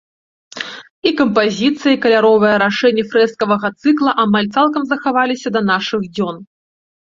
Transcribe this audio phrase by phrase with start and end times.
[1.09, 6.45] І кампазіцыя, і каляровае рашэнне фрэскавага цыкла амаль цалкам захаваліся да нашых дзён.